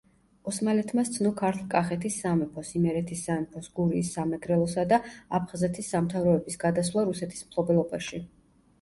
ოსმალეთმა 0.51 1.03
სცნო 1.09 1.31
ქართლ-კახეთის 1.41 2.15
სამეფოს, 2.23 2.71
იმერეთის 2.81 3.23
სამეფოს, 3.29 3.69
გურიის, 3.77 4.11
სამეგრელოსა 4.19 4.89
და 4.95 5.01
აფხაზეთის 5.41 5.95
სამთავროების 5.97 6.63
გადასვლა 6.69 7.09
რუსეთის 7.13 7.49
მფლობელობაში. 7.51 8.29